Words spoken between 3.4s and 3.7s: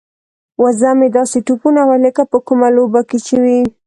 وي.